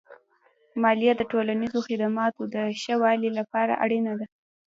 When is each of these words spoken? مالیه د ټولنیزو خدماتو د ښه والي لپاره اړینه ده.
مالیه 0.81 1.13
د 1.17 1.21
ټولنیزو 1.31 1.79
خدماتو 1.87 2.41
د 2.55 2.55
ښه 2.81 2.95
والي 3.03 3.29
لپاره 3.39 3.73
اړینه 3.83 4.13
ده. 4.19 4.25